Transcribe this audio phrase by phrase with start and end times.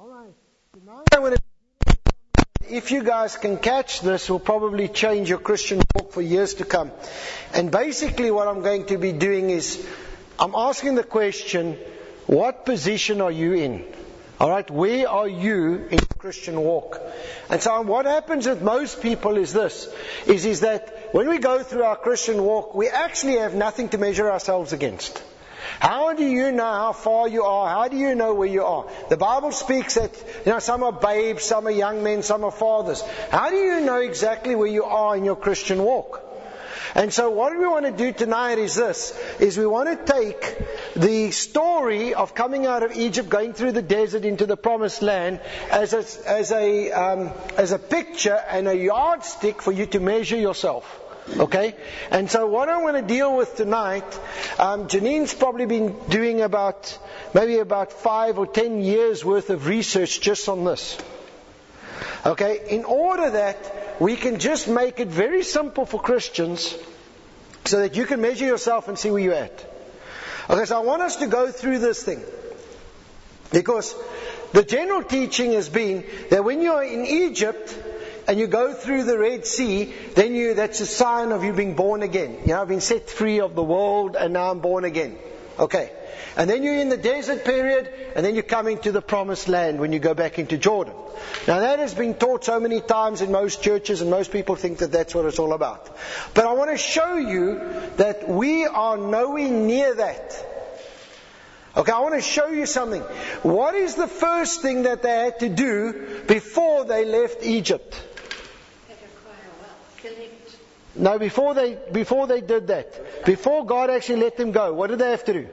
[0.00, 0.32] Alright,
[0.72, 1.96] tonight I want to
[2.70, 6.64] if you guys can catch this, will probably change your Christian walk for years to
[6.64, 6.90] come.
[7.52, 9.86] And basically, what I'm going to be doing is
[10.38, 11.76] I'm asking the question
[12.26, 13.84] what position are you in?
[14.40, 16.98] Alright, where are you in your Christian walk?
[17.50, 19.86] And so what happens with most people is this,
[20.26, 23.98] is, is that when we go through our Christian walk, we actually have nothing to
[23.98, 25.22] measure ourselves against.
[25.80, 27.68] How do you know how far you are?
[27.68, 28.86] How do you know where you are?
[29.08, 30.12] The Bible speaks that,
[30.44, 33.02] you know, some are babes, some are young men, some are fathers.
[33.30, 36.22] How do you know exactly where you are in your Christian walk?
[36.94, 40.58] And so what we want to do tonight is this, is we want to take
[40.94, 45.40] the story of coming out of Egypt, going through the desert into the promised land
[45.70, 50.36] as a, as a, um, as a picture and a yardstick for you to measure
[50.36, 50.84] yourself.
[51.28, 51.74] Okay?
[52.10, 54.04] And so what I want to deal with tonight,
[54.58, 56.98] um, Janine's probably been doing about,
[57.34, 60.98] maybe about five or ten years worth of research just on this.
[62.26, 62.60] Okay?
[62.70, 66.74] In order that we can just make it very simple for Christians
[67.64, 69.66] so that you can measure yourself and see where you're at.
[70.48, 72.24] Okay, so I want us to go through this thing.
[73.52, 73.94] Because
[74.52, 77.76] the general teaching has been that when you're in Egypt,
[78.30, 81.74] and you go through the Red Sea, then you, that's a sign of you being
[81.74, 82.38] born again.
[82.42, 85.18] You know, I've been set free of the world and now I'm born again.
[85.58, 85.90] Okay.
[86.36, 89.80] And then you're in the desert period, and then you're coming to the promised land
[89.80, 90.94] when you go back into Jordan.
[91.48, 94.78] Now that has been taught so many times in most churches, and most people think
[94.78, 95.90] that that's what it's all about.
[96.32, 97.58] But I want to show you
[97.96, 100.46] that we are nowhere near that.
[101.76, 103.02] Okay, I want to show you something.
[103.42, 108.00] What is the first thing that they had to do before they left Egypt?
[110.96, 114.98] No, before they, before they did that, before God actually let them go, what did
[114.98, 115.48] they have to do?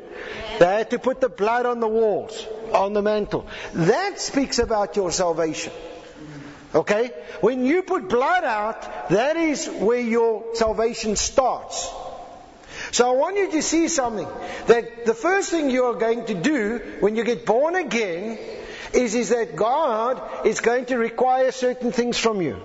[0.59, 3.47] They had to put the blood on the walls, on the mantle.
[3.73, 5.73] That speaks about your salvation.
[6.73, 7.11] Okay?
[7.41, 11.87] When you put blood out, that is where your salvation starts.
[12.91, 14.27] So I want you to see something.
[14.67, 18.39] That the first thing you are going to do when you get born again
[18.93, 22.61] is, is that God is going to require certain things from you.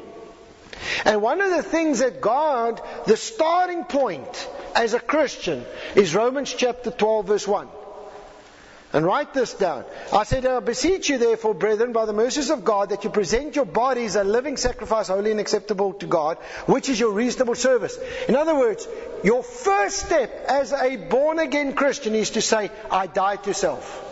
[1.04, 6.54] And one of the things that God, the starting point as a Christian, is Romans
[6.56, 7.68] chapter 12 verse 1.
[8.94, 9.84] And write this down.
[10.12, 13.56] I said, I beseech you therefore, brethren, by the mercies of God, that you present
[13.56, 17.98] your bodies a living sacrifice, holy and acceptable to God, which is your reasonable service.
[18.28, 18.86] In other words,
[19.24, 24.11] your first step as a born again Christian is to say, I die to self.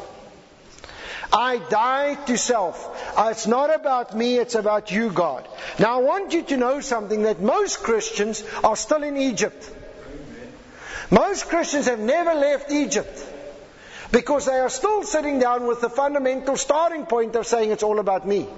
[1.33, 2.79] I die to self.
[3.17, 5.47] Uh, it's not about me, it's about you, God.
[5.79, 9.71] Now I want you to know something that most Christians are still in Egypt.
[11.11, 13.27] Most Christians have never left Egypt
[14.13, 17.99] because they are still sitting down with the fundamental starting point of saying it's all
[17.99, 18.49] about me.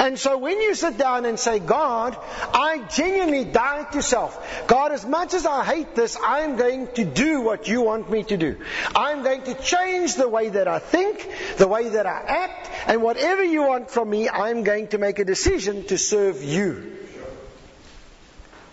[0.00, 2.16] And so when you sit down and say, God,
[2.54, 4.66] I genuinely die to self.
[4.66, 8.22] God, as much as I hate this, I'm going to do what you want me
[8.22, 8.56] to do.
[8.96, 11.28] I'm going to change the way that I think,
[11.58, 15.18] the way that I act, and whatever you want from me, I'm going to make
[15.18, 16.96] a decision to serve you.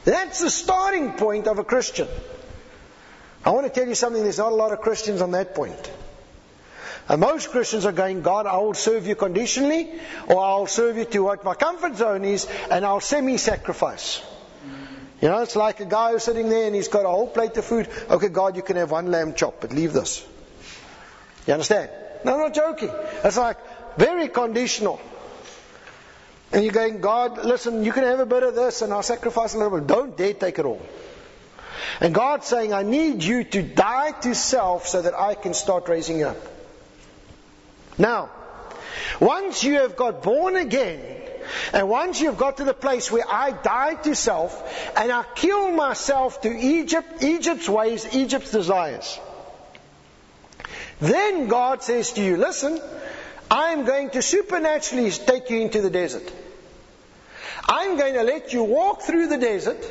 [0.06, 2.08] That's the starting point of a Christian.
[3.44, 5.92] I want to tell you something, there's not a lot of Christians on that point.
[7.10, 9.90] And most Christians are going, God, I will serve you conditionally,
[10.28, 14.22] or I'll serve you to what my comfort zone is, and I'll semi-sacrifice.
[15.22, 17.58] You know, it's like a guy who's sitting there and he's got a whole plate
[17.58, 17.90] of food.
[18.10, 20.24] Okay, God, you can have one lamb chop, but leave this.
[21.48, 21.90] You understand?
[22.24, 22.92] No, I'm not joking.
[23.24, 23.58] It's like
[23.98, 25.02] very conditional.
[26.52, 29.56] And you're going, God, listen, you can have a bit of this and I'll sacrifice
[29.56, 29.88] a little bit.
[29.88, 30.82] Don't dare take it all.
[32.00, 35.90] And God's saying, I need you to die to self so that I can start
[35.90, 36.57] raising you up.
[37.98, 38.30] Now,
[39.20, 41.00] once you have got born again,
[41.74, 45.72] and once you've got to the place where I die to self and I kill
[45.72, 49.20] myself to Egypt, Egypt's ways, Egypt's desires,
[51.00, 52.82] then God says to you, listen,
[53.50, 56.32] I'm going to supernaturally take you into the desert.
[57.70, 59.84] I'm going to let you walk through the desert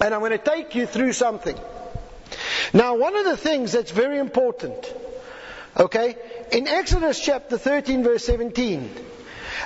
[0.00, 1.56] and I'm going to take you through something.
[2.72, 4.92] Now, one of the things that's very important
[5.76, 6.16] Okay?
[6.52, 8.90] In Exodus chapter 13 verse 17,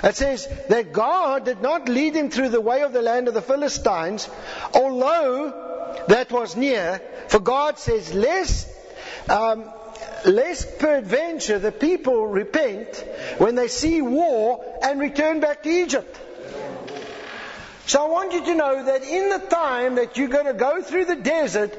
[0.03, 3.33] it says that God did not lead him through the way of the land of
[3.33, 4.29] the Philistines,
[4.73, 8.69] although that was near, for God says, lest,
[9.29, 9.65] um,
[10.25, 13.03] lest peradventure the people repent
[13.37, 16.19] when they see war and return back to Egypt.
[17.87, 20.81] So I want you to know that in the time that you're going to go
[20.81, 21.73] through the desert,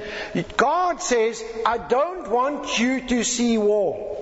[0.56, 4.16] God says, I don't want you to see war.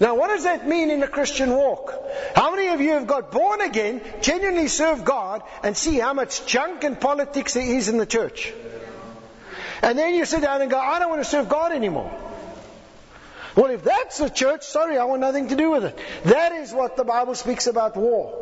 [0.00, 1.94] Now, what does that mean in a Christian walk?
[2.34, 6.44] How many of you have got born again, genuinely serve God, and see how much
[6.46, 8.52] junk and politics there is in the church?
[9.80, 12.10] And then you sit down and go, I don't want to serve God anymore.
[13.54, 15.96] Well, if that's the church, sorry, I want nothing to do with it.
[16.24, 18.40] That is what the Bible speaks about war.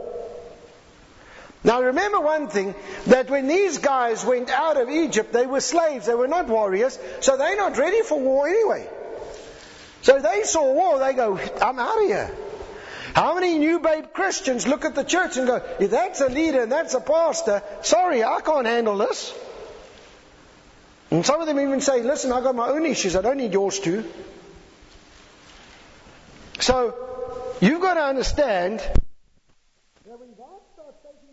[1.65, 2.75] Now remember one thing,
[3.07, 6.99] that when these guys went out of Egypt, they were slaves, they were not warriors,
[7.21, 8.89] so they're not ready for war anyway.
[10.03, 12.35] So they saw war, they go, I'm out of here.
[13.15, 16.63] How many new babe Christians look at the church and go, if that's a leader
[16.63, 19.33] and that's a pastor, sorry, I can't handle this.
[21.11, 23.53] And some of them even say, listen, I've got my own issues, I don't need
[23.53, 24.05] yours too.
[26.59, 26.95] So,
[27.61, 31.33] you've got to understand that when God starts taking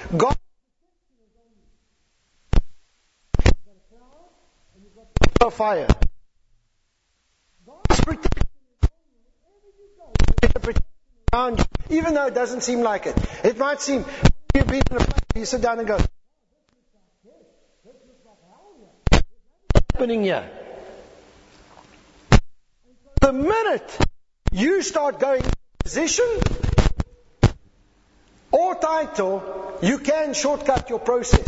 [0.17, 0.35] God
[5.41, 5.87] a fire.
[7.65, 8.41] God's protection
[8.73, 8.89] is
[9.43, 10.59] on you go.
[10.59, 10.83] Protection
[11.33, 11.65] around you,
[11.97, 13.17] even though it doesn't seem like it.
[13.43, 14.05] It might seem
[14.53, 15.97] you've been in a place where you sit down and go,
[19.07, 20.47] "What's happening here.
[23.21, 23.97] The minute
[24.51, 25.43] you start going
[25.79, 26.25] position
[28.51, 31.47] or title, you can shortcut your process.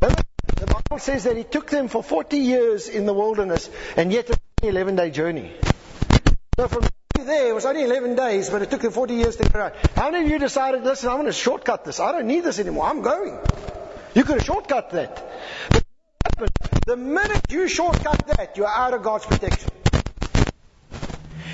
[0.00, 0.22] Remember,
[0.56, 4.26] the Bible says that it took them for 40 years in the wilderness, and yet
[4.26, 5.52] it was an 11 day journey.
[6.58, 6.84] So from
[7.24, 9.74] there, it was only 11 days, but it took them 40 years to get around.
[9.94, 12.00] How many of you decided, listen, I'm going to shortcut this.
[12.00, 12.86] I don't need this anymore.
[12.86, 13.38] I'm going.
[14.14, 15.22] You could have shortcut that.
[16.38, 16.50] But
[16.86, 19.70] the minute you shortcut that, you're out of God's protection.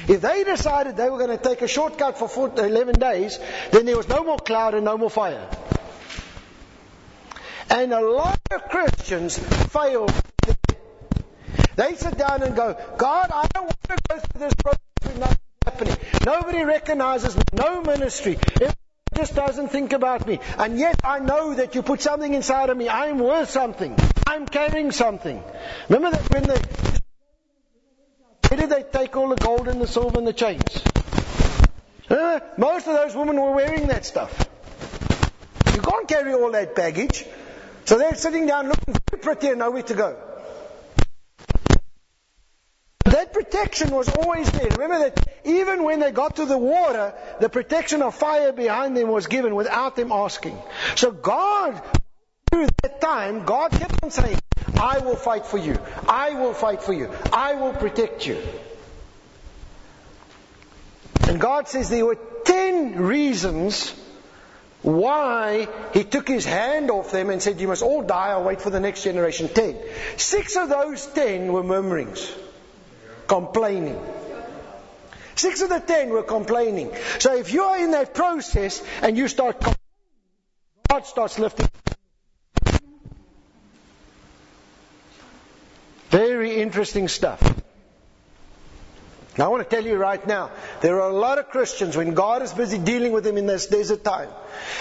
[0.08, 3.38] If they decided they were going to take a shortcut for 4, 11 days,
[3.70, 5.48] then there was no more cloud and no more fire.
[7.70, 10.08] And a lot of Christians fail.
[11.76, 15.18] They sit down and go, God, I don't want to go through this process with
[15.18, 15.96] nothing happening.
[16.26, 18.38] Nobody recognizes me, no ministry.
[18.54, 18.74] Everyone
[19.14, 20.40] just doesn't think about me.
[20.58, 22.88] And yet I know that you put something inside of me.
[22.88, 23.96] I'm worth something.
[24.26, 25.42] I'm carrying something.
[25.88, 26.58] Remember that when where
[28.62, 30.84] did they take all the gold and the silver and the chains?
[32.56, 34.48] Most of those women were wearing that stuff.
[35.74, 37.24] You can't carry all that baggage.
[37.86, 40.16] So they're sitting down looking very pretty and nowhere to go.
[43.06, 44.68] That protection was always there.
[44.70, 49.08] Remember that even when they got to the water, the protection of fire behind them
[49.08, 50.56] was given without them asking.
[50.94, 51.82] So God,
[52.48, 54.38] through that time, God kept on saying,
[54.78, 55.78] I will fight for you.
[56.08, 57.10] I will fight for you.
[57.32, 58.42] I will protect you.
[61.28, 63.94] And God says there were ten reasons
[64.82, 68.60] why he took his hand off them and said, You must all die, I'll wait
[68.60, 69.48] for the next generation.
[69.48, 69.78] Ten.
[70.16, 72.32] Six of those ten were murmurings,
[73.28, 74.00] complaining.
[75.36, 76.92] Six of the ten were complaining.
[77.18, 79.78] So if you are in that process and you start complaining,
[80.88, 81.68] God starts lifting.
[86.12, 87.40] Very interesting stuff.
[89.38, 90.50] Now I want to tell you right now,
[90.82, 93.66] there are a lot of Christians when God is busy dealing with them in this
[93.66, 94.28] desert time.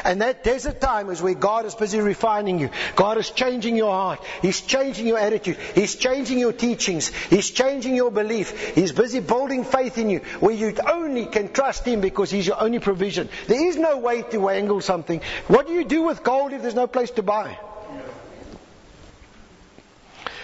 [0.03, 2.69] And that desert time is where God is busy refining you.
[2.97, 4.19] God is changing your heart.
[4.41, 5.55] He's changing your attitude.
[5.73, 7.07] He's changing your teachings.
[7.29, 8.75] He's changing your belief.
[8.75, 12.61] He's busy building faith in you where you only can trust Him because He's your
[12.61, 13.29] only provision.
[13.47, 15.21] There is no way to wangle something.
[15.47, 17.57] What do you do with gold if there's no place to buy?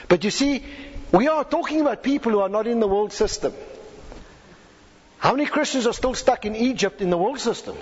[0.07, 0.63] But you see,
[1.11, 3.53] we are talking about people who are not in the world system.
[5.17, 7.75] How many Christians are still stuck in Egypt in the world system?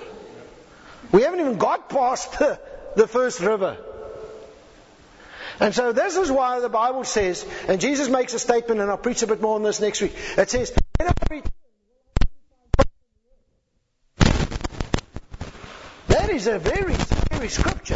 [1.11, 2.59] We haven't even got past the,
[2.95, 3.77] the first river.
[5.59, 8.97] And so this is why the Bible says, and Jesus makes a statement, and I'll
[8.97, 10.13] preach a bit more on this next week.
[10.37, 10.73] It says,
[16.07, 17.95] that is a very scary scripture.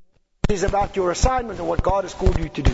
[0.51, 2.73] It is about your assignment and what God has called you to do.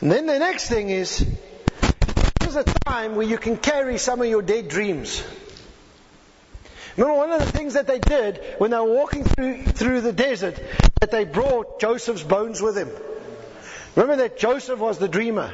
[0.00, 1.26] And then the next thing is,
[2.38, 5.24] there's a time where you can carry some of your dead dreams.
[6.96, 10.12] Remember one of the things that they did when they were walking through, through the
[10.12, 10.56] desert,
[11.00, 12.90] that they brought Joseph's bones with him.
[13.96, 15.52] Remember that Joseph was the dreamer.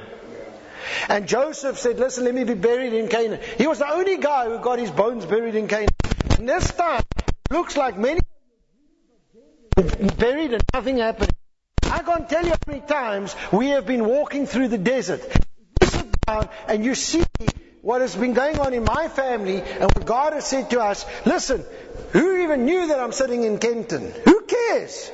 [1.09, 3.41] And Joseph said, listen, let me be buried in Canaan.
[3.57, 5.89] He was the only guy who got his bones buried in Canaan.
[6.37, 7.01] And this time,
[7.51, 8.21] looks like many
[10.19, 11.33] buried and nothing happened.
[11.83, 15.21] I can't tell you how many times we have been walking through the desert.
[15.81, 17.25] You sit down and you see
[17.83, 21.05] what has been going on in my family and what God has said to us.
[21.27, 21.65] Listen,
[22.13, 24.13] who even knew that I'm sitting in Kenton?
[24.25, 25.11] Who cares?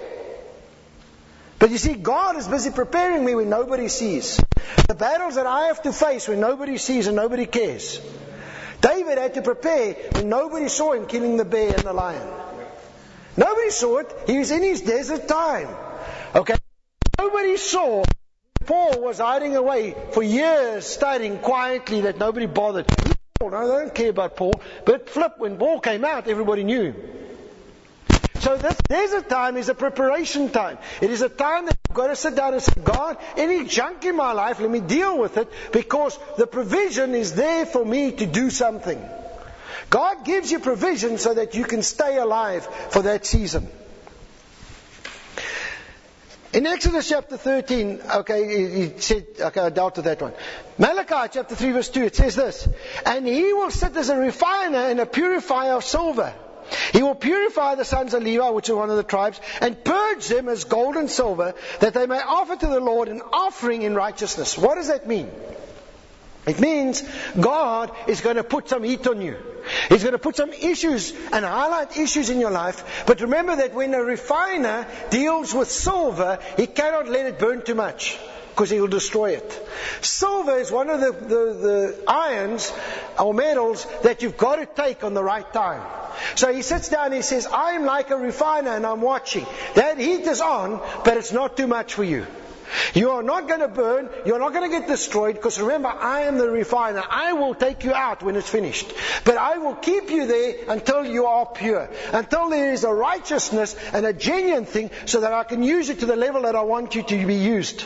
[1.58, 4.40] But you see, God is busy preparing me when nobody sees.
[4.88, 8.00] The battles that I have to face when nobody sees and nobody cares.
[8.80, 12.28] David had to prepare when nobody saw him killing the bear and the lion.
[13.36, 14.14] Nobody saw it.
[14.26, 15.68] He was in his desert time.
[16.34, 16.56] Okay?
[17.18, 18.04] Nobody saw
[18.66, 22.86] Paul was hiding away for years studying quietly that nobody bothered.
[23.38, 24.60] Paul, no, they don't care about Paul.
[24.84, 26.96] But flip, when Paul came out, everybody knew him.
[28.40, 30.78] So this desert time is a preparation time.
[31.02, 34.04] It is a time that you've got to sit down and say, God, any junk
[34.06, 38.12] in my life, let me deal with it because the provision is there for me
[38.12, 38.98] to do something.
[39.90, 43.68] God gives you provision so that you can stay alive for that season.
[46.54, 50.32] In Exodus chapter 13, okay, he said, okay, I dealt with that one.
[50.78, 52.68] Malachi chapter 3 verse 2, it says this,
[53.04, 56.34] And he will sit as a refiner and a purifier of silver.
[56.92, 60.28] He will purify the sons of Levi, which are one of the tribes, and purge
[60.28, 63.94] them as gold and silver, that they may offer to the Lord an offering in
[63.94, 64.56] righteousness.
[64.56, 65.30] What does that mean?
[66.46, 67.02] It means
[67.38, 69.36] God is going to put some heat on you.
[69.88, 73.04] He's going to put some issues and highlight issues in your life.
[73.06, 77.74] But remember that when a refiner deals with silver, he cannot let it burn too
[77.74, 78.18] much
[78.50, 79.68] because he will destroy it.
[80.02, 82.72] Silver is one of the, the, the irons
[83.18, 85.82] or metals that you've got to take on the right time.
[86.34, 89.46] So he sits down and he says, I'm like a refiner and I'm watching.
[89.74, 92.26] That heat is on, but it's not too much for you.
[92.94, 94.08] You are not going to burn.
[94.24, 97.02] You're not going to get destroyed because remember, I am the refiner.
[97.08, 98.92] I will take you out when it's finished.
[99.24, 101.90] But I will keep you there until you are pure.
[102.12, 106.00] Until there is a righteousness and a genuine thing so that I can use it
[106.00, 107.84] to the level that I want you to be used.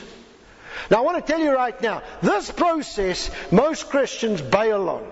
[0.90, 5.06] Now I want to tell you right now, this process most Christians bail on.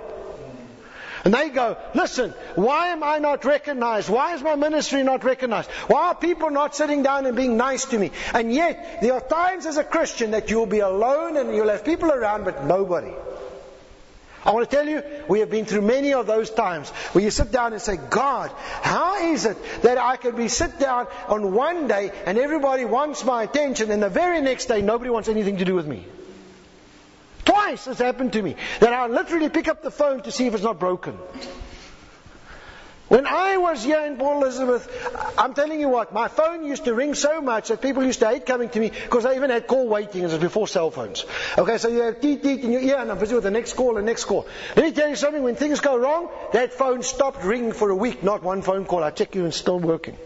[1.25, 4.09] And they go, listen, why am I not recognized?
[4.09, 5.71] Why is my ministry not recognized?
[5.87, 8.11] Why are people not sitting down and being nice to me?
[8.35, 11.85] And yet, there are times as a Christian that you'll be alone and you'll have
[11.85, 13.13] people around but nobody.
[14.45, 17.31] I want to tell you, we have been through many of those times where you
[17.31, 18.51] sit down and say, God,
[18.83, 23.25] how is it that I can be sit down on one day and everybody wants
[23.25, 26.05] my attention and the very next day nobody wants anything to do with me?
[27.45, 30.55] Twice has happened to me that I literally pick up the phone to see if
[30.55, 31.19] it's not broken.
[33.13, 34.89] When I was here in Port Elizabeth,
[35.37, 38.29] I'm telling you what, my phone used to ring so much that people used to
[38.29, 40.23] hate coming to me because I even had call waiting.
[40.23, 41.27] It was before cell phones.
[41.59, 43.75] Okay, so you have teet teet in your ear and I'm busy with the next
[43.75, 44.47] call and next call.
[44.77, 47.95] Let me tell you something, when things go wrong, that phone stopped ringing for a
[47.95, 49.05] week, not one phone call.
[49.05, 50.17] I check you and still working.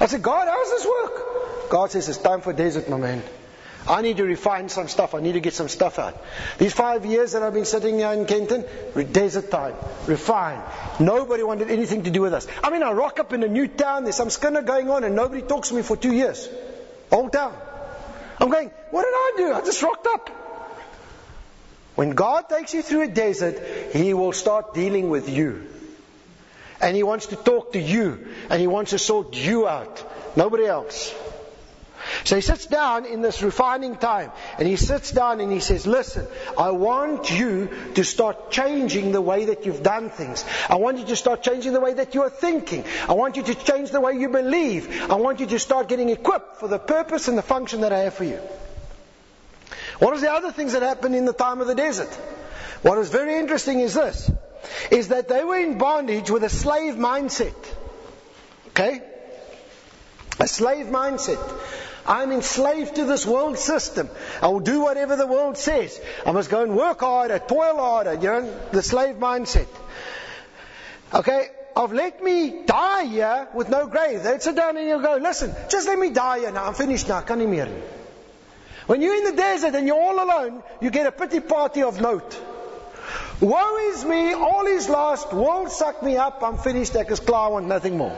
[0.00, 1.68] I said, God, how does this work?
[1.68, 3.22] God says, it's time for desert, my man.
[3.88, 5.14] I need to refine some stuff.
[5.14, 6.16] I need to get some stuff out.
[6.58, 8.64] These five years that I've been sitting here in Kenton,
[9.12, 9.74] desert time,
[10.06, 10.60] refine.
[10.98, 12.46] Nobody wanted anything to do with us.
[12.64, 15.14] I mean, I rock up in a new town, there's some skinner going on, and
[15.14, 16.48] nobody talks to me for two years.
[17.10, 17.54] Whole town.
[18.40, 19.54] I'm going, what did I do?
[19.54, 20.30] I just rocked up.
[21.94, 23.58] When God takes you through a desert,
[23.92, 25.66] He will start dealing with you.
[26.80, 30.04] And He wants to talk to you, and He wants to sort you out.
[30.36, 31.14] Nobody else.
[32.24, 35.86] So he sits down in this refining time and he sits down and he says,
[35.86, 36.26] listen,
[36.58, 40.44] I want you to start changing the way that you've done things.
[40.68, 42.84] I want you to start changing the way that you are thinking.
[43.08, 45.10] I want you to change the way you believe.
[45.10, 48.00] I want you to start getting equipped for the purpose and the function that I
[48.00, 48.40] have for you.
[49.98, 52.12] What are the other things that happened in the time of the desert?
[52.82, 54.30] What is very interesting is this,
[54.90, 57.54] is that they were in bondage with a slave mindset.
[58.68, 59.00] Okay?
[60.38, 61.40] A slave mindset.
[62.06, 64.08] I'm enslaved to this world system.
[64.40, 66.00] I will do whatever the world says.
[66.24, 69.68] I must go and work harder, toil harder, you know, the slave mindset.
[71.12, 71.50] Okay?
[71.76, 74.22] of let me die here with no grave.
[74.22, 76.64] They'd sit down and you'll go, listen, just let me die here now.
[76.64, 77.20] I'm finished now.
[77.20, 77.82] Can you hear me?
[78.86, 82.00] When you're in the desert and you're all alone, you get a pity party of
[82.00, 82.40] note.
[83.40, 87.66] Woe is me, all is lost, world suck me up, I'm finished, ek is want
[87.66, 88.16] nothing more.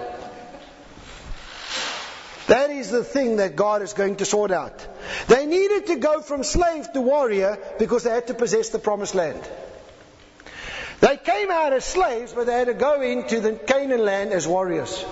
[2.49, 4.87] That is the thing that God is going to sort out.
[5.29, 9.15] They needed to go from slave to warrior because they had to possess the promised
[9.15, 9.47] land.
[11.01, 14.49] They came out as slaves, but they had to go into the Canaan land as
[14.49, 15.05] warriors.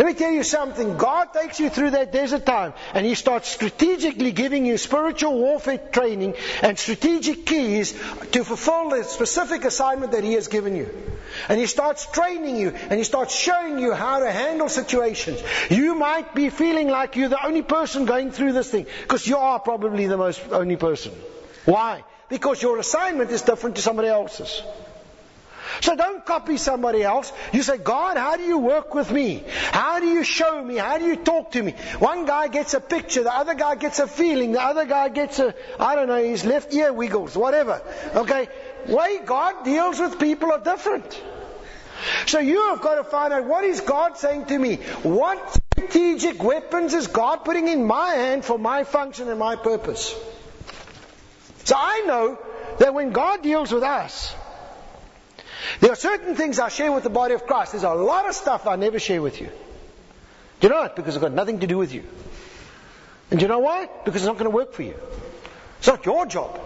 [0.00, 0.96] Let me tell you something.
[0.96, 5.76] God takes you through that desert time and He starts strategically giving you spiritual warfare
[5.76, 7.92] training and strategic keys
[8.32, 10.88] to fulfill the specific assignment that He has given you.
[11.50, 15.42] And He starts training you and He starts showing you how to handle situations.
[15.68, 19.36] You might be feeling like you're the only person going through this thing because you
[19.36, 21.12] are probably the most only person.
[21.66, 22.04] Why?
[22.30, 24.62] Because your assignment is different to somebody else's.
[25.80, 27.32] So don't copy somebody else.
[27.52, 29.44] You say, God, how do you work with me?
[29.72, 30.76] How do you show me?
[30.76, 31.72] How do you talk to me?
[31.98, 35.38] One guy gets a picture, the other guy gets a feeling, the other guy gets
[35.38, 37.82] a, I don't know, his left ear wiggles, whatever.
[38.14, 38.48] Okay?
[38.88, 41.22] Way God deals with people are different.
[42.26, 44.76] So you have got to find out what is God saying to me?
[45.02, 50.14] What strategic weapons is God putting in my hand for my function and my purpose?
[51.64, 52.38] So I know
[52.78, 54.34] that when God deals with us,
[55.80, 57.72] there are certain things I share with the body of Christ.
[57.72, 59.48] There's a lot of stuff I never share with you.
[60.60, 60.96] Do you know what?
[60.96, 62.04] Because it's got nothing to do with you.
[63.30, 63.88] And do you know why?
[64.04, 64.94] Because it's not going to work for you.
[65.78, 66.60] It's not your job.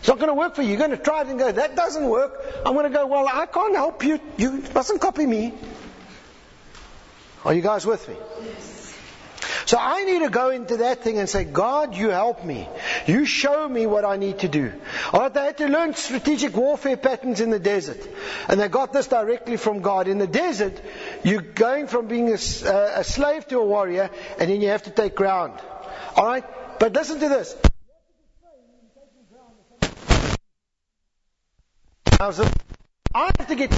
[0.00, 0.68] It's not going to work for you.
[0.70, 2.44] You're going to try it and go, that doesn't work.
[2.66, 4.20] I'm going to go, well, I can't help you.
[4.36, 5.54] You mustn't copy me.
[7.44, 8.16] Are you guys with me?
[9.66, 12.68] So I need to go into that thing and say, God, you help me.
[13.06, 14.72] You show me what I need to do.
[15.12, 18.00] Alright, they had to learn strategic warfare patterns in the desert.
[18.48, 20.08] And they got this directly from God.
[20.08, 20.80] In the desert,
[21.22, 24.90] you're going from being a, a slave to a warrior, and then you have to
[24.90, 25.58] take ground.
[26.16, 26.44] Alright?
[26.78, 27.56] But listen to this.
[32.20, 33.72] I have to get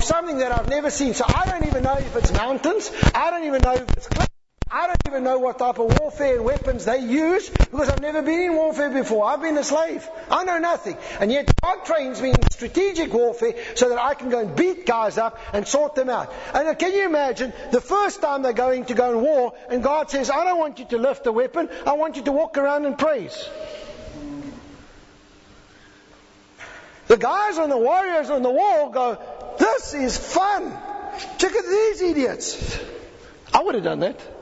[0.00, 1.14] something that I've never seen.
[1.14, 2.90] So I don't even know if it's mountains.
[3.14, 4.27] I don't even know if it's.
[4.70, 8.20] I don't even know what type of warfare and weapons they use because I've never
[8.20, 9.24] been in warfare before.
[9.24, 10.06] I've been a slave.
[10.30, 10.98] I know nothing.
[11.20, 14.84] And yet God trains me in strategic warfare so that I can go and beat
[14.84, 16.30] guys up and sort them out.
[16.52, 19.82] And uh, can you imagine the first time they're going to go in war and
[19.82, 21.70] God says, I don't want you to lift a weapon.
[21.86, 23.48] I want you to walk around and praise.
[27.06, 30.70] The guys on the warriors on the wall go, this is fun.
[31.38, 32.78] Check at these idiots.
[33.54, 34.37] I would have done that.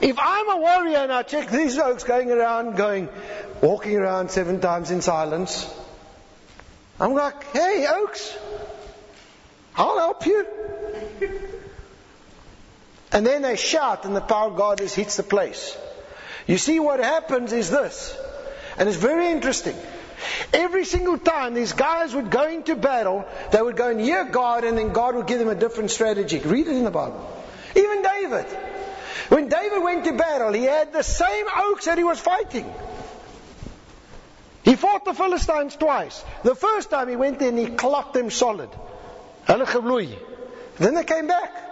[0.00, 3.08] If I'm a warrior and I check these folks going around, going,
[3.62, 5.72] walking around seven times in silence,
[7.00, 8.36] I'm like, hey, Oaks,
[9.76, 10.46] I'll help you.
[13.12, 15.76] And then they shout, and the power of God just hits the place.
[16.46, 18.16] You see, what happens is this,
[18.78, 19.76] and it's very interesting.
[20.52, 24.64] Every single time these guys would go into battle, they would go and hear God,
[24.64, 26.38] and then God would give them a different strategy.
[26.38, 27.26] Read it in the Bible.
[27.74, 28.46] Even David.
[29.28, 32.72] When David went to battle, he had the same oaks that he was fighting.
[34.62, 36.24] He fought the Philistines twice.
[36.42, 38.70] The first time he went in, he clocked them solid.
[39.46, 41.66] Then they came back.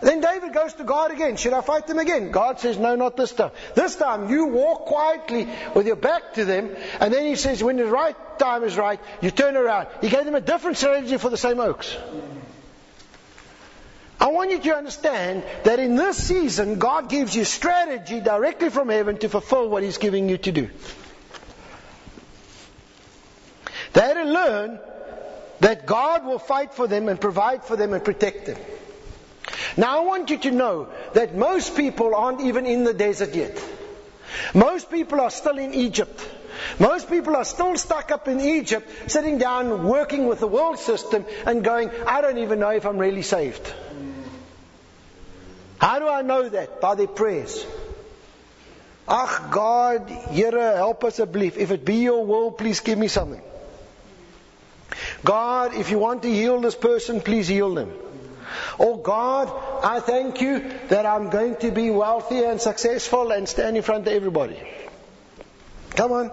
[0.00, 1.36] Then David goes to God again.
[1.36, 2.30] Should I fight them again?
[2.30, 3.50] God says, No, not this time.
[3.74, 7.76] This time you walk quietly with your back to them, and then he says, When
[7.76, 9.88] the right time is right, you turn around.
[10.00, 11.96] He gave them a different strategy for the same oaks.
[14.28, 18.90] I want you to understand that in this season, God gives you strategy directly from
[18.90, 20.68] heaven to fulfill what He's giving you to do.
[23.94, 24.80] They had to learn
[25.60, 28.58] that God will fight for them and provide for them and protect them.
[29.78, 33.58] Now I want you to know that most people aren't even in the desert yet.
[34.52, 36.20] Most people are still in Egypt.
[36.78, 41.24] Most people are still stuck up in Egypt, sitting down, working with the world system,
[41.46, 43.72] and going, I don't even know if I'm really saved.
[45.78, 46.80] How do I know that?
[46.80, 47.64] By their prayers.
[49.08, 51.56] Ach God, Here, help us believe.
[51.56, 53.42] If it be your will, please give me something.
[55.24, 57.92] God, if you want to heal this person, please heal them.
[58.78, 59.52] Oh God,
[59.84, 64.06] I thank you that I'm going to be wealthy and successful and stand in front
[64.06, 64.58] of everybody.
[65.90, 66.32] Come on.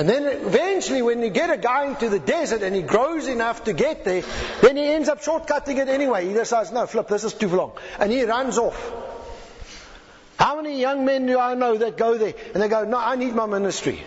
[0.00, 3.64] And then eventually, when you get a guy into the desert and he grows enough
[3.64, 4.22] to get there,
[4.62, 6.26] then he ends up shortcutting it anyway.
[6.26, 7.72] He decides, no, flip, this is too long.
[7.98, 8.80] And he runs off.
[10.38, 13.16] How many young men do I know that go there and they go, no, I
[13.16, 14.02] need my ministry.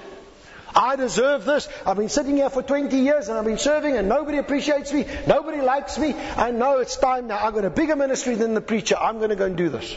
[0.76, 1.70] I deserve this.
[1.86, 5.06] I've been sitting here for 20 years and I've been serving and nobody appreciates me.
[5.28, 6.16] Nobody likes me.
[6.16, 7.38] I know it's time now.
[7.38, 8.96] I've got a bigger ministry than the preacher.
[9.00, 9.96] I'm going to go and do this.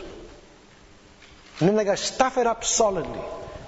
[1.61, 3.23] And then they go stuff it up solidly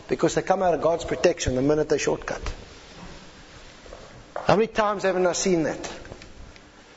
[0.09, 2.43] because they come out of God's protection the minute they shortcut.
[4.47, 5.87] How many times haven't I seen that?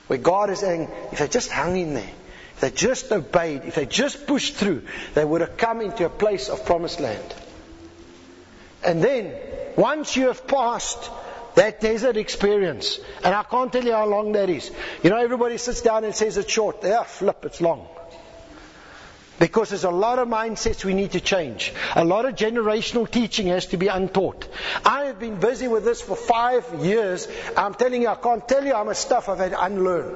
[0.07, 2.09] Where God is saying, if they just hung in there,
[2.55, 6.09] if they just obeyed, if they just pushed through, they would have come into a
[6.09, 7.35] place of promised land.
[8.83, 9.33] And then,
[9.75, 11.09] once you have passed
[11.55, 14.71] that desert experience, and I can't tell you how long that is.
[15.03, 16.77] You know, everybody sits down and says it's short.
[16.83, 17.87] Yeah, flip, it's long.
[19.41, 21.73] Because there's a lot of mindsets we need to change.
[21.95, 24.47] A lot of generational teaching has to be untaught.
[24.85, 27.27] I have been busy with this for five years.
[27.57, 30.13] I'm telling you, I can't tell you how much stuff I've had unlearn.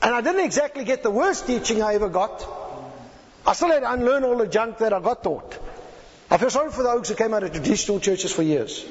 [0.00, 2.46] And I didn't exactly get the worst teaching I ever got.
[3.44, 5.58] I still had to unlearn all the junk that I got taught.
[6.30, 8.86] I feel sorry for the oaks who came out of traditional churches for years.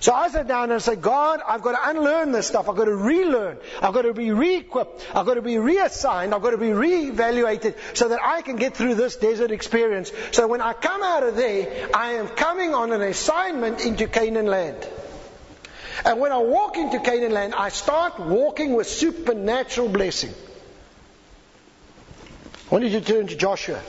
[0.00, 2.68] So I sat down and I said, God, I've got to unlearn this stuff.
[2.68, 3.58] I've got to relearn.
[3.82, 5.04] I've got to be re-equipped.
[5.14, 6.32] I've got to be reassigned.
[6.32, 10.12] I've got to be re-evaluated so that I can get through this desert experience.
[10.30, 14.46] So when I come out of there, I am coming on an assignment into Canaan
[14.46, 14.86] land.
[16.04, 20.32] And when I walk into Canaan land, I start walking with supernatural blessing.
[22.70, 23.82] I want you to turn to Joshua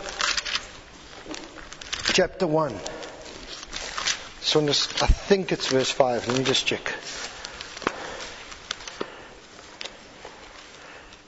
[2.14, 2.99] chapter 1.
[4.50, 6.28] So I think it's verse 5.
[6.28, 6.82] Let me just check.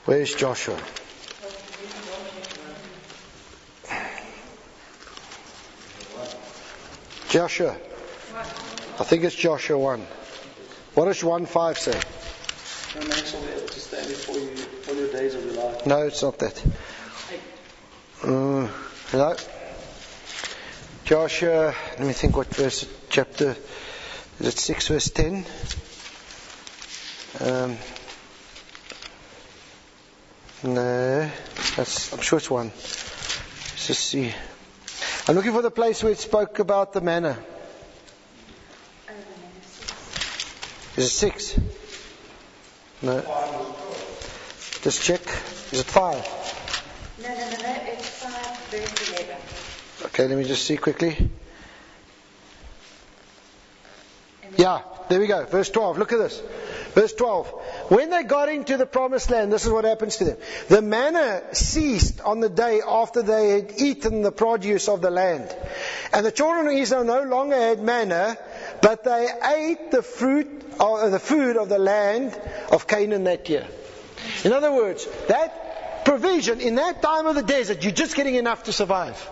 [0.06, 0.76] Where's Joshua?
[7.30, 7.78] Joshua.
[9.00, 10.08] I think it's Joshua 1.
[10.96, 12.02] What does 1 5 say?
[15.86, 16.64] No, it's not that.
[18.24, 18.68] Uh,
[19.14, 19.36] no.
[21.06, 23.58] Joshua, let me think what verse, chapter,
[24.40, 25.46] is it 6 verse 10?
[27.42, 27.78] Um,
[30.64, 31.30] no,
[31.76, 32.68] that's, I'm sure it's one.
[32.68, 34.34] Let's just see.
[35.28, 37.38] I'm looking for the place where it spoke about the manna.
[40.96, 41.60] Is it 6?
[43.02, 43.22] No.
[44.84, 45.22] Just check.
[45.72, 47.18] Is it 5?
[47.24, 49.36] No, no, no, no, it's 5 verse 11.
[50.06, 51.30] Okay, let me just see quickly.
[54.62, 55.44] Yeah, there we go.
[55.46, 55.98] Verse 12.
[55.98, 56.40] Look at this.
[56.94, 57.48] Verse 12.
[57.90, 60.38] When they got into the promised land, this is what happens to them.
[60.68, 65.52] The manna ceased on the day after they had eaten the produce of the land.
[66.14, 68.38] And the children of Israel no longer had manna,
[68.84, 72.40] but they ate the fruit of the food of the land
[72.72, 73.66] of Canaan that year.
[74.44, 78.66] In other words, that provision in that time of the desert, you're just getting enough
[78.66, 79.28] to survive.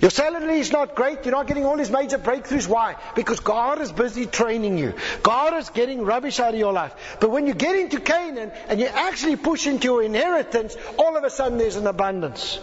[0.00, 1.24] Your salary is not great.
[1.24, 2.66] You're not getting all these major breakthroughs.
[2.66, 2.96] Why?
[3.14, 4.94] Because God is busy training you.
[5.22, 7.18] God is getting rubbish out of your life.
[7.20, 11.24] But when you get into Canaan and you actually push into your inheritance, all of
[11.24, 12.58] a sudden there's an abundance.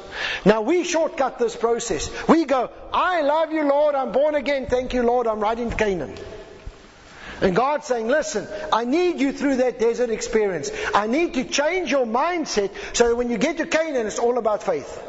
[0.45, 2.10] Now we shortcut this process.
[2.28, 3.93] We go, I love you, Lord.
[3.93, 4.65] I'm born again.
[4.65, 5.28] Thank you, Lord.
[5.28, 6.15] I'm right in Canaan.
[7.39, 10.71] And God's saying, listen, I need you through that desert experience.
[10.95, 14.39] I need to change your mindset so that when you get to Canaan, it's all
[14.39, 15.04] about faith.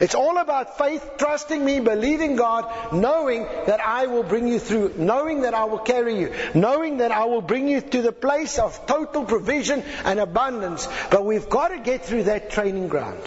[0.00, 4.94] It's all about faith, trusting me, believing God, knowing that I will bring you through,
[4.96, 8.58] knowing that I will carry you, knowing that I will bring you to the place
[8.58, 10.86] of total provision and abundance.
[11.10, 13.22] But we've got to get through that training ground.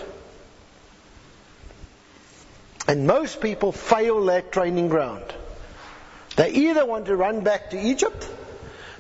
[2.87, 5.25] And most people fail that training ground.
[6.35, 8.29] They either want to run back to Egypt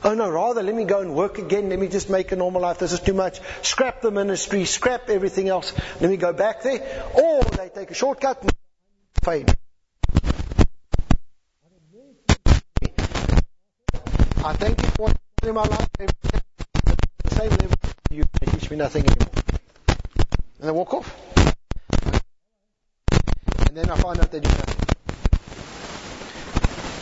[0.01, 1.69] Oh no, rather let me go and work again.
[1.69, 2.79] Let me just make a normal life.
[2.79, 3.41] This is too much.
[3.63, 5.73] Scrap the ministry, scrap everything else.
[5.99, 7.05] Let me go back there.
[7.13, 8.51] Or they take a shortcut and
[9.23, 9.45] fame.
[14.45, 15.11] I thank you for
[15.43, 15.87] in my life.
[15.97, 17.77] The same level
[18.09, 19.29] you teach me nothing anymore.
[20.59, 21.15] And they walk off.
[23.67, 24.88] And then I find out they do nothing.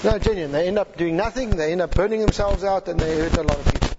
[0.03, 0.51] No, genuine.
[0.51, 1.55] They end up doing nothing.
[1.55, 3.89] They end up burning themselves out, and they hurt a lot of people.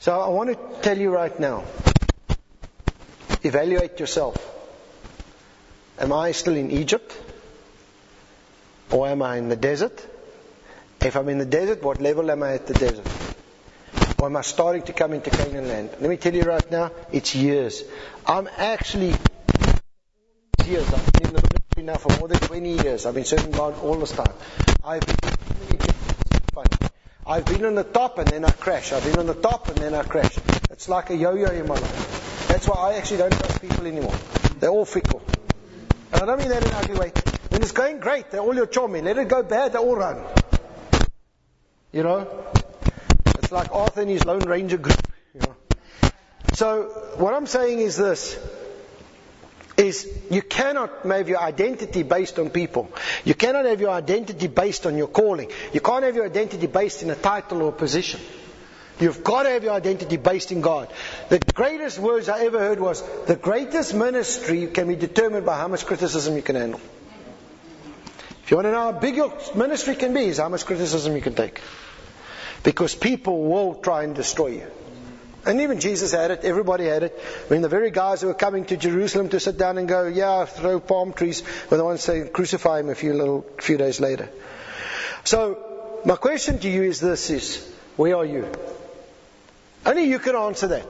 [0.00, 1.64] So I want to tell you right now.
[3.42, 4.36] Evaluate yourself.
[5.98, 7.16] Am I still in Egypt?
[8.90, 10.06] Or am I in the desert?
[11.00, 13.06] If I'm in the desert, what level am I at the desert?
[14.18, 15.90] Or am I starting to come into Canaan land?
[16.00, 17.84] Let me tell you right now, it's years.
[18.26, 19.14] I'm actually
[21.84, 23.06] ministry now for more than 20 years.
[23.06, 24.32] I've been serving God all this time.
[24.84, 25.16] I've been,
[27.26, 28.92] I've been on the top and then I crash.
[28.92, 30.36] I've been on the top and then I crash.
[30.70, 32.48] It's like a yo-yo in my life.
[32.48, 34.14] That's why I actually don't trust people anymore.
[34.60, 35.22] They're all fickle.
[36.12, 37.12] And I don't mean that in an ugly way.
[37.48, 39.00] When it's going great, they're all your chummy.
[39.00, 40.22] Let it go bad, they all run.
[41.92, 42.44] You know?
[43.38, 45.00] It's like Arthur and his Lone Ranger group.
[45.34, 45.56] You know?
[46.52, 46.82] So,
[47.16, 48.38] what I'm saying is this
[49.84, 52.90] is you cannot have your identity based on people.
[53.24, 55.50] You cannot have your identity based on your calling.
[55.72, 58.20] You can't have your identity based in a title or a position.
[59.00, 60.92] You've got to have your identity based in God.
[61.28, 65.68] The greatest words I ever heard was the greatest ministry can be determined by how
[65.68, 66.80] much criticism you can handle.
[68.44, 71.16] If you want to know how big your ministry can be, is how much criticism
[71.16, 71.60] you can take.
[72.62, 74.70] Because people will try and destroy you.
[75.46, 77.12] And even Jesus had it, everybody had it.
[77.48, 80.46] When the very guys who were coming to Jerusalem to sit down and go, yeah,
[80.46, 84.30] throw palm trees, were the ones saying, crucify him a few little, few days later.
[85.24, 88.50] So, my question to you is this is, where are you?
[89.84, 90.86] Only you can answer that.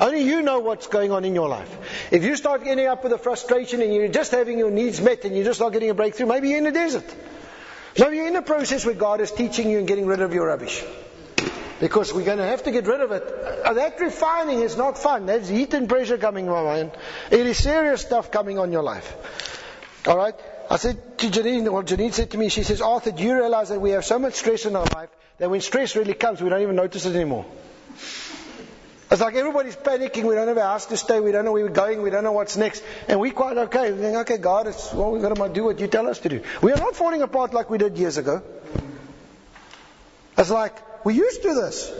[0.00, 2.08] Only you know what's going on in your life.
[2.10, 5.24] If you start getting up with a frustration and you're just having your needs met
[5.24, 7.04] and you're just not getting a breakthrough, maybe you're in the desert.
[7.98, 10.46] Maybe you're in a process where God is teaching you and getting rid of your
[10.46, 10.82] rubbish.
[11.80, 13.22] Because we're going to have to get rid of it.
[13.64, 15.26] Uh, that refining is not fun.
[15.26, 16.92] There's heat and pressure coming, man.
[17.30, 19.16] It is serious stuff coming on your life.
[20.06, 20.34] Alright?
[20.70, 23.70] I said to Janine, well, Janine said to me, she says, Arthur, do you realize
[23.70, 26.50] that we have so much stress in our life that when stress really comes, we
[26.50, 27.46] don't even notice it anymore?
[29.10, 30.24] It's like everybody's panicking.
[30.24, 31.18] We don't have a house to stay.
[31.18, 32.02] We don't know where we're going.
[32.02, 32.84] We don't know what's next.
[33.08, 33.90] And we're quite okay.
[33.90, 36.28] We're think, okay, God, it's, well, we've got to do what you tell us to
[36.28, 36.42] do.
[36.62, 38.42] We are not falling apart like we did years ago.
[40.38, 41.92] It's like, we're used to this.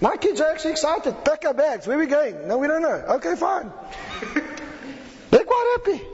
[0.00, 1.24] My kids are actually excited.
[1.24, 1.86] Pack our bags.
[1.86, 2.46] Where are we going?
[2.46, 3.16] No, we don't know.
[3.16, 3.72] Okay, fine.
[5.30, 6.04] They're quite happy.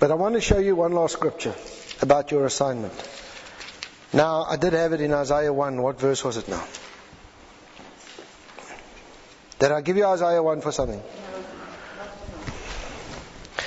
[0.00, 1.54] But I want to show you one last scripture
[2.00, 2.92] about your assignment.
[4.12, 5.80] Now, I did have it in Isaiah 1.
[5.80, 6.64] What verse was it now?
[9.58, 11.02] Did I give you Isaiah 1 for something?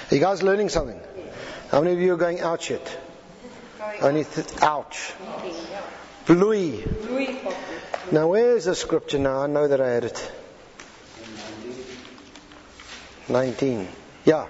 [0.10, 1.00] Are you guys learning something?
[1.70, 2.98] How many of you are going out yet?
[4.02, 5.14] Only th- ouch.
[6.30, 6.84] Louis.
[8.12, 9.42] Now, where is the scripture now?
[9.42, 10.32] I know that I had it.
[13.28, 13.88] 19.
[14.24, 14.48] Yeah.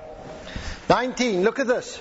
[0.89, 1.43] 19.
[1.43, 1.99] Look at this.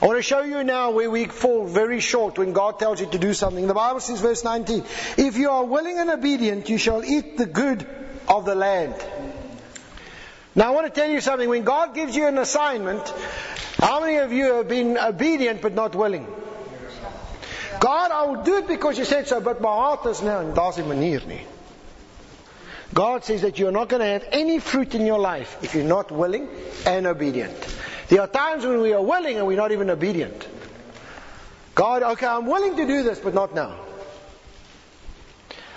[0.00, 3.06] I want to show you now where we fall very short when God tells you
[3.06, 3.66] to do something.
[3.66, 4.84] The Bible says, verse 19,
[5.16, 7.86] if you are willing and obedient, you shall eat the good
[8.28, 8.94] of the land.
[10.54, 11.48] Now I want to tell you something.
[11.48, 13.02] When God gives you an assignment,
[13.82, 16.24] how many of you have been obedient but not willing?
[17.80, 20.52] God, I will do it because you said so, but my heart is now in
[20.52, 21.40] daardie manier nie.
[22.94, 25.82] God says that you're not going to have any fruit in your life if you're
[25.82, 26.48] not willing
[26.86, 27.56] and obedient.
[28.08, 30.46] There are times when we are willing and we're not even obedient.
[31.74, 33.80] God, okay, I'm willing to do this, but not now.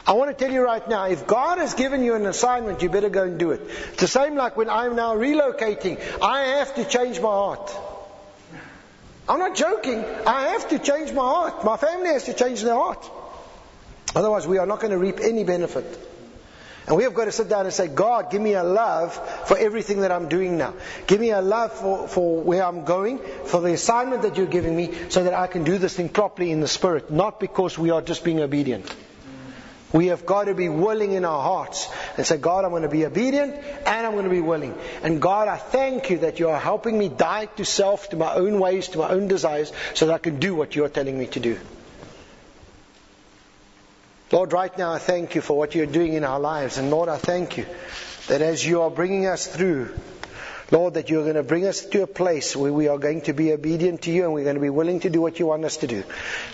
[0.05, 2.89] I want to tell you right now, if God has given you an assignment, you
[2.89, 3.61] better go and do it.
[3.93, 5.99] It's the same like when I'm now relocating.
[6.21, 7.75] I have to change my heart.
[9.27, 10.03] I'm not joking.
[10.25, 11.63] I have to change my heart.
[11.63, 13.09] My family has to change their heart.
[14.15, 15.85] Otherwise, we are not going to reap any benefit.
[16.87, 19.13] And we have got to sit down and say, God, give me a love
[19.47, 20.75] for everything that I'm doing now.
[21.07, 24.75] Give me a love for, for where I'm going, for the assignment that you're giving
[24.75, 27.89] me, so that I can do this thing properly in the Spirit, not because we
[27.89, 28.93] are just being obedient.
[29.93, 32.89] We have got to be willing in our hearts and say, God, I'm going to
[32.89, 34.77] be obedient and I'm going to be willing.
[35.03, 38.33] And God, I thank you that you are helping me die to self, to my
[38.33, 41.27] own ways, to my own desires, so that I can do what you're telling me
[41.27, 41.59] to do.
[44.31, 46.77] Lord, right now I thank you for what you're doing in our lives.
[46.77, 47.65] And Lord, I thank you
[48.27, 49.93] that as you are bringing us through,
[50.71, 53.33] Lord, that you're going to bring us to a place where we are going to
[53.33, 55.63] be obedient to you and we're going to be willing to do what you want
[55.63, 56.03] us to do.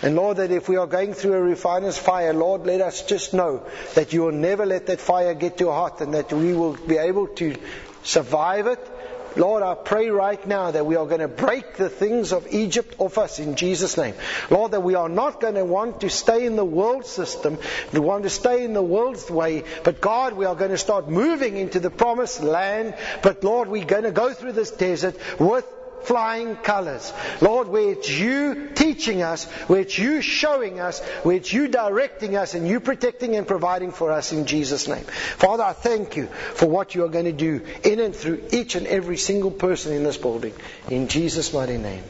[0.02, 3.32] And Lord, that if we are going through a refiner's fire, Lord, let us just
[3.32, 6.74] know that you will never let that fire get too hot and that we will
[6.74, 7.56] be able to
[8.02, 8.88] survive it
[9.36, 12.96] Lord, I pray right now that we are going to break the things of Egypt
[12.98, 14.14] off us in Jesus' name.
[14.50, 17.58] Lord, that we are not going to want to stay in the world system,
[17.92, 21.08] we want to stay in the world's way, but God, we are going to start
[21.08, 22.94] moving into the promised land.
[23.22, 25.66] But Lord, we're going to go through this desert with
[26.04, 27.12] flying colors.
[27.40, 32.36] Lord, where it's you teaching us, where it's you showing us, where it's you directing
[32.36, 35.04] us and you protecting and providing for us in Jesus' name.
[35.04, 38.74] Father, I thank you for what you are going to do in and through each
[38.74, 40.54] and every single person in this building.
[40.88, 42.04] In Jesus' mighty name.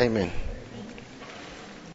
[0.00, 0.30] Amen.